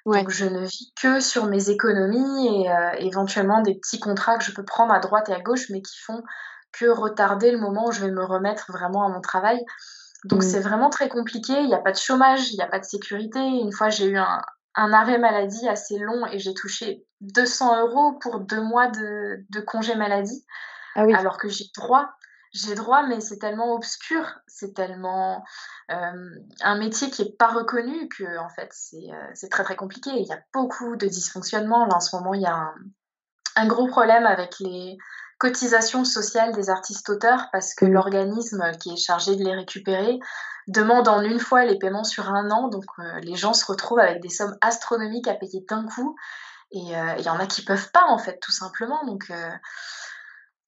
[0.06, 4.44] Donc je ne vis que sur mes économies et euh, éventuellement des petits contrats que
[4.44, 6.24] je peux prendre à droite et à gauche, mais qui font
[6.72, 9.64] que retarder le moment où je vais me remettre vraiment à mon travail.
[10.26, 11.54] Donc, c'est vraiment très compliqué.
[11.54, 13.40] Il n'y a pas de chômage, il n'y a pas de sécurité.
[13.40, 14.42] Une fois, j'ai eu un,
[14.76, 19.60] un arrêt maladie assez long et j'ai touché 200 euros pour deux mois de, de
[19.62, 20.46] congé maladie.
[20.96, 21.14] Ah oui.
[21.14, 22.10] Alors que j'ai droit
[22.52, 25.44] j'ai droit, mais c'est tellement obscur, c'est tellement
[25.92, 30.12] euh, un métier qui n'est pas reconnu que en fait euh, c'est très très compliqué.
[30.16, 31.86] Il y a beaucoup de dysfonctionnements.
[31.86, 32.74] Là en ce moment, il y a un,
[33.56, 34.98] un gros problème avec les
[35.40, 37.92] cotisations sociales des artistes-auteurs parce que mmh.
[37.92, 40.20] l'organisme qui est chargé de les récupérer
[40.68, 42.68] demande en une fois les paiements sur un an.
[42.68, 46.16] Donc euh, les gens se retrouvent avec des sommes astronomiques à payer d'un coup.
[46.72, 49.04] Et il y en a qui peuvent pas en fait, tout simplement.
[49.08, 49.32] Donc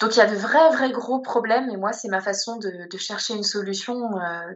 [0.01, 2.97] donc il y a de vrais, vrais gros problèmes et moi, c'est ma façon de,
[2.97, 4.53] chercher une solution, euh,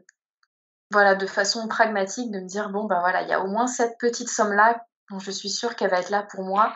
[0.90, 3.68] voilà, de façon pragmatique, de me dire, bon, ben voilà, il y a au moins
[3.68, 6.74] cette petite somme-là dont je suis sûre qu'elle va être là pour moi.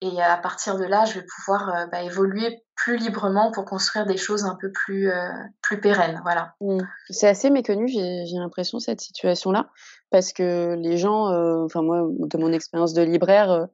[0.00, 4.06] Et à partir de là, je vais pouvoir euh, bah, évoluer plus librement pour construire
[4.06, 5.28] des choses un peu plus, euh,
[5.62, 6.20] plus pérennes.
[6.22, 6.54] Voilà.
[6.60, 6.78] Mmh.
[7.10, 9.68] C'est assez méconnu, j'ai l'impression, cette situation-là,
[10.10, 11.26] parce que les gens,
[11.64, 13.66] enfin moi, de mon expérience de libraire,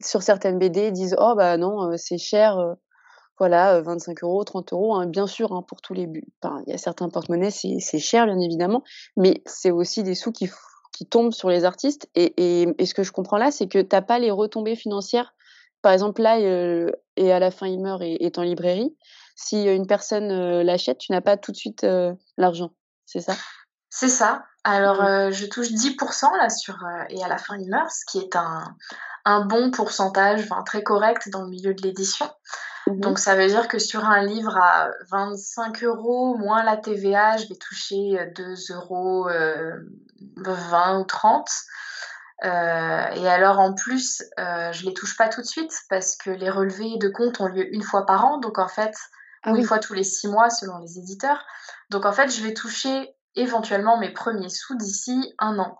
[0.00, 2.76] sur certaines BD, disent Oh, bah non, c'est cher
[3.38, 6.26] voilà, 25 euros, 30 euros, hein, bien sûr, hein, pour tous les buts.
[6.66, 8.82] Il y a certains porte-monnaies, c'est cher, bien évidemment,
[9.16, 10.48] mais c'est aussi des sous qui,
[10.92, 12.08] qui tombent sur les artistes.
[12.14, 15.34] Et, et, ce que je comprends là, c'est que tu n'as pas les retombées financières.
[15.86, 18.96] Par exemple, là, et à la fin, il meurt et est en librairie.
[19.36, 21.86] Si une personne l'achète, tu n'as pas tout de suite
[22.36, 22.72] l'argent.
[23.04, 23.36] C'est ça?
[23.88, 24.42] C'est ça.
[24.64, 25.30] Alors, mmh.
[25.30, 26.76] je touche 10% là sur
[27.08, 28.64] et à la fin, il meurt, ce qui est un,
[29.24, 32.26] un bon pourcentage, très correct dans le milieu de l'édition.
[32.88, 37.36] Mmh Donc ça veut dire que sur un livre à 25 euros moins la TVA,
[37.36, 39.28] je vais toucher 2 euros
[40.34, 41.48] 20 ou 30.
[42.44, 46.30] Euh, et alors en plus, euh, je les touche pas tout de suite parce que
[46.30, 48.94] les relevés de compte ont lieu une fois par an, donc en fait,
[49.42, 51.44] ah une fois tous les six mois selon les éditeurs.
[51.90, 55.78] Donc en fait, je vais toucher éventuellement mes premiers sous d'ici un an.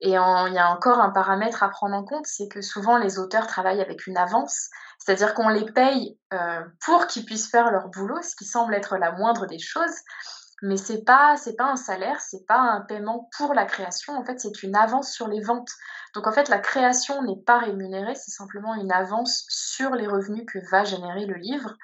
[0.00, 0.16] Et il y
[0.58, 4.06] a encore un paramètre à prendre en compte, c'est que souvent les auteurs travaillent avec
[4.06, 8.44] une avance, c'est-à-dire qu'on les paye euh, pour qu'ils puissent faire leur boulot, ce qui
[8.44, 9.94] semble être la moindre des choses,
[10.64, 14.24] mais c'est pas c'est pas un salaire, c'est pas un paiement pour la création, en
[14.24, 15.70] fait c'est une avance sur les ventes.
[16.14, 20.46] Donc en fait la création n'est pas rémunérée, c'est simplement une avance sur les revenus
[20.50, 21.74] que va générer le livre.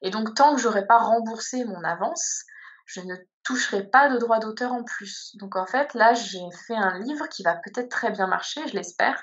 [0.00, 2.44] Et donc tant que j'aurai pas remboursé mon avance,
[2.86, 3.14] je ne
[3.44, 5.36] toucherai pas de droit d'auteur en plus.
[5.36, 8.74] Donc en fait, là, j'ai fait un livre qui va peut-être très bien marcher, je
[8.74, 9.22] l'espère,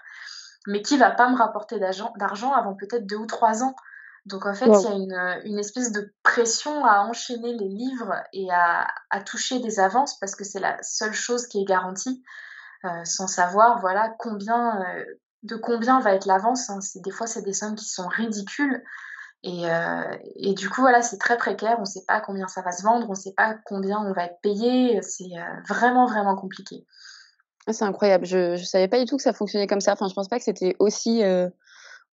[0.68, 3.76] mais qui va pas me rapporter d'argent avant peut-être deux ou trois ans.
[4.30, 8.48] Donc en fait, il y a une, espèce de pression à enchaîner les livres et
[8.52, 8.88] à,
[9.26, 12.24] toucher des avances parce que c'est la seule chose qui est garantie,
[12.86, 15.04] euh, sans savoir voilà combien euh,
[15.44, 16.70] de combien va être l'avance.
[16.70, 16.80] Hein.
[16.96, 18.84] Des fois, c'est des sommes qui sont ridicules.
[19.46, 21.76] Euh, et, du coup, voilà, c'est très précaire.
[21.78, 24.14] On ne sait pas combien ça va se vendre, on ne sait pas combien on
[24.14, 25.02] va être payé.
[25.02, 26.86] C'est euh, vraiment, vraiment compliqué.
[27.68, 28.26] Ah, c'est incroyable.
[28.26, 29.94] Je ne savais pas du tout que ça fonctionnait comme ça.
[29.94, 31.50] Enfin, je ne pense pas que c'était aussi, euh,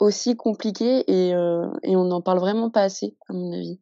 [0.03, 3.79] aussi compliqué et, et on n'en parle vraiment pas assez, à mon avis.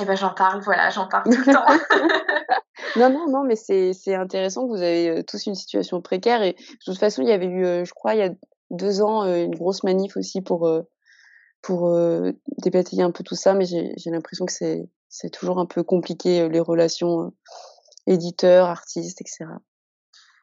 [0.00, 1.64] Eh ben, j'en parle, voilà, j'en parle tout le temps.
[2.96, 6.42] non, non, non, mais c'est intéressant que vous avez tous une situation précaire.
[6.42, 8.30] Et de toute façon, il y avait eu, je crois, il y a
[8.70, 10.68] deux ans, une grosse manif aussi pour
[11.66, 15.82] pour euh, débatailler un peu tout ça, mais j'ai l'impression que c'est toujours un peu
[15.82, 17.30] compliqué euh, les relations euh,
[18.06, 19.46] éditeurs, artistes, etc.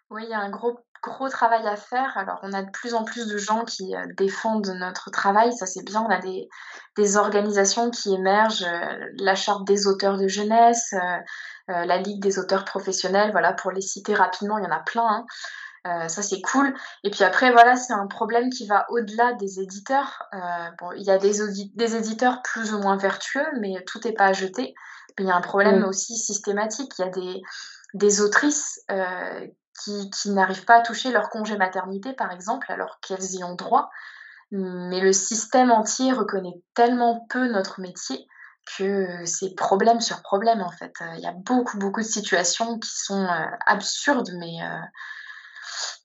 [0.09, 2.17] Oui, il y a un gros gros travail à faire.
[2.17, 5.83] Alors, on a de plus en plus de gens qui défendent notre travail, ça c'est
[5.83, 6.01] bien.
[6.01, 6.47] On a des,
[6.95, 8.65] des, organisations qui émergent,
[9.19, 10.95] la Charte des auteurs de jeunesse,
[11.67, 15.07] la Ligue des auteurs professionnels, voilà, pour les citer rapidement, il y en a plein.
[15.07, 15.25] Hein.
[15.85, 16.73] Euh, ça c'est cool.
[17.03, 20.23] Et puis après, voilà, c'est un problème qui va au-delà des éditeurs.
[20.33, 20.37] Euh,
[20.79, 21.33] bon, il y a des,
[21.75, 24.73] des éditeurs plus ou moins vertueux, mais tout n'est pas à jeter.
[25.19, 25.85] il y a un problème mm.
[25.85, 26.93] aussi systématique.
[26.97, 27.41] Il y a des,
[27.93, 29.47] des autrices euh,
[29.81, 33.55] qui, qui n'arrivent pas à toucher leur congé maternité, par exemple, alors qu'elles y ont
[33.55, 33.89] droit.
[34.51, 38.27] Mais le système entier reconnaît tellement peu notre métier
[38.77, 40.93] que c'est problème sur problème en fait.
[41.17, 43.27] Il y a beaucoup beaucoup de situations qui sont
[43.65, 44.59] absurdes, mais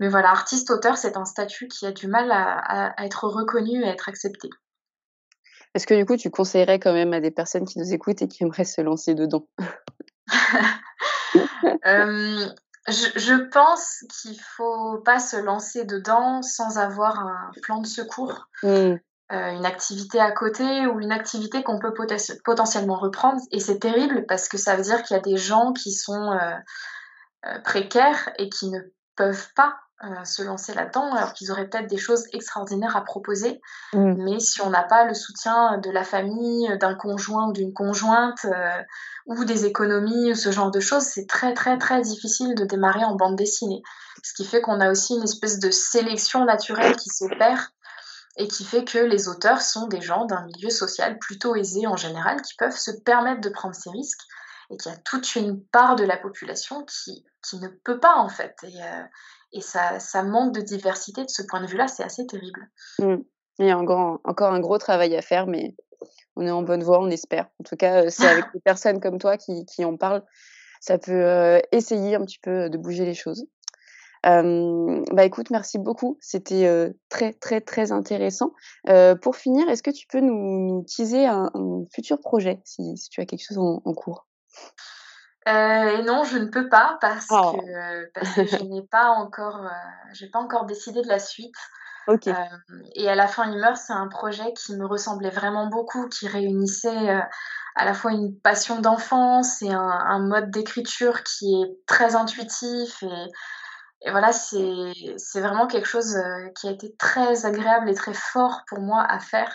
[0.01, 3.93] mais voilà, artiste-auteur, c'est un statut qui a du mal à, être reconnu et à
[3.93, 4.49] être accepté.
[5.75, 8.29] Est-ce que du coup, tu conseillerais quand même à des personnes qui nous écoutent et
[8.29, 9.47] qui aimeraient se lancer dedans?
[11.85, 12.47] Euh,
[12.89, 18.69] je, pense qu'il faut pas se lancer dedans sans avoir un plan de secours, mmh.
[18.69, 18.99] euh,
[19.31, 21.95] une activité à côté ou une activité qu'on peut
[22.45, 23.41] potentiellement reprendre.
[23.51, 26.33] Et c'est terrible parce que ça veut dire qu'il y a des gens qui sont
[26.33, 28.81] euh, précaires et qui ne
[29.17, 33.61] peuvent pas euh, se lancer là-dedans, alors qu'ils auraient peut-être des choses extraordinaires à proposer.
[33.93, 34.15] Mmh.
[34.23, 38.45] Mais si on n'a pas le soutien de la famille, d'un conjoint ou d'une conjointe,
[38.45, 38.83] euh,
[39.27, 43.17] ou des économies, ce genre de choses, c'est très très très difficile de démarrer en
[43.17, 43.83] bande dessinée.
[44.23, 47.73] Ce qui fait qu'on a aussi une espèce de sélection naturelle qui s'opère
[48.37, 51.97] et qui fait que les auteurs sont des gens d'un milieu social plutôt aisé en
[51.97, 54.23] général, qui peuvent se permettre de prendre ces risques,
[54.71, 58.17] et qu'il y a toute une part de la population qui, qui ne peut pas
[58.17, 58.55] en fait.
[58.63, 59.03] Et, euh,
[59.53, 62.69] et ça, ça, manque de diversité de ce point de vue-là, c'est assez terrible.
[62.99, 63.17] Mmh.
[63.59, 65.75] Il y a encore, encore un gros travail à faire, mais
[66.37, 67.49] on est en bonne voie, on espère.
[67.61, 70.25] En tout cas, euh, c'est avec des personnes comme toi qui, qui en parlent,
[70.81, 73.47] ça peut euh, essayer un petit peu de bouger les choses.
[74.27, 76.19] Euh, bah écoute, merci beaucoup.
[76.21, 78.53] C'était euh, très très très intéressant.
[78.89, 82.97] Euh, pour finir, est-ce que tu peux nous, nous teaser un, un, futur projet si,
[82.97, 84.27] si, tu as quelque chose en, en cours?
[85.47, 87.53] Euh, non, je ne peux pas parce oh.
[87.53, 89.71] que, parce que je n'ai pas encore, euh,
[90.13, 91.55] j'ai pas encore décidé de la suite.
[92.07, 92.31] Okay.
[92.31, 96.09] Euh, et à la fin, il meurt, c'est un projet qui me ressemblait vraiment beaucoup,
[96.09, 97.21] qui réunissait
[97.77, 103.03] à la fois une passion d'enfance et un, un mode d'écriture qui est très intuitif.
[103.03, 106.17] Et, et voilà, c'est vraiment quelque chose
[106.57, 109.55] qui a été très agréable et très fort pour moi à faire.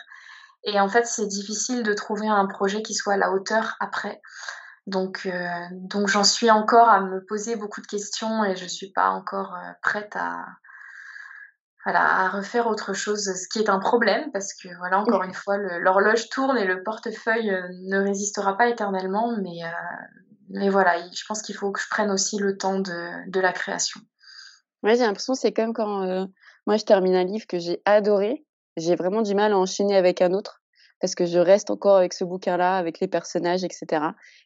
[0.64, 4.22] Et en fait, c'est difficile de trouver un projet qui soit à la hauteur après.
[4.86, 8.92] Donc, euh, donc j'en suis encore à me poser beaucoup de questions et je suis
[8.92, 10.46] pas encore euh, prête à,
[11.86, 15.34] voilà, à refaire autre chose, ce qui est un problème parce que voilà, encore une
[15.34, 19.68] fois, l'horloge tourne et le portefeuille euh, ne résistera pas éternellement, mais, euh,
[20.50, 23.54] mais voilà, je pense qu'il faut que je prenne aussi le temps de, de la
[23.54, 24.02] création.
[24.84, 26.28] Ouais, j'ai l'impression c'est comme quand
[26.68, 30.22] moi je termine un livre que j'ai adoré, j'ai vraiment du mal à enchaîner avec
[30.22, 30.63] un autre
[31.00, 34.04] parce que je reste encore avec ce bouquin-là, avec les personnages, etc.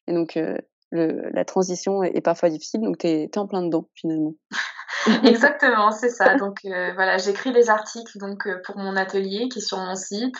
[0.07, 0.57] Et donc, euh,
[0.91, 4.33] la transition est, parfois difficile, donc tu es, en plein dedans, finalement.
[5.23, 6.35] Exactement, c'est ça.
[6.35, 9.95] Donc, euh, voilà, j'écris des articles donc, euh, pour mon atelier qui est sur mon
[9.95, 10.35] site.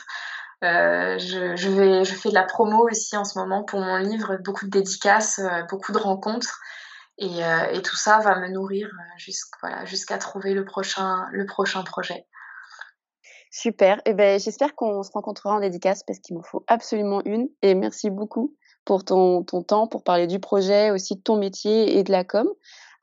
[0.61, 5.41] Je, fais de la promo aussi en ce moment pour mon livre, beaucoup de dédicaces,
[5.69, 6.59] beaucoup de rencontres.
[7.19, 7.41] Et,
[7.83, 12.25] tout ça va me nourrir jusqu'à trouver le prochain projet.
[13.51, 13.97] Super.
[13.99, 17.49] Et eh ben, j'espère qu'on se rencontrera en dédicace parce qu'il m'en faut absolument une.
[17.61, 18.55] Et merci beaucoup
[18.85, 22.23] pour ton, ton, temps, pour parler du projet, aussi de ton métier et de la
[22.23, 22.47] com.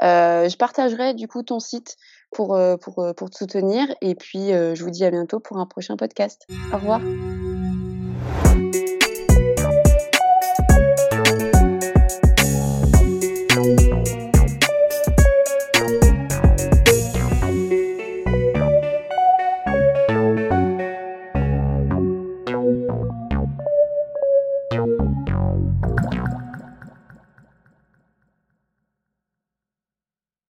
[0.02, 1.96] Euh, je partagerai du coup ton site
[2.34, 3.86] pour, euh, pour, euh, pour te soutenir.
[4.02, 6.46] Et puis, euh, je vous dis à bientôt pour un prochain podcast.
[6.72, 7.00] Au revoir.